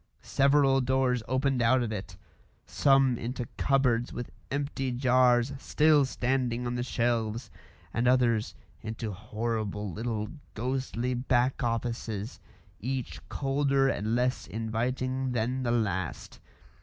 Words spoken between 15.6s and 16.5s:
the last.